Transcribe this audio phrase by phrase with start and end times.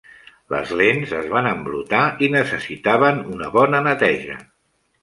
[0.53, 4.43] Les lents es van embrutar i necessitaven una bona neteja.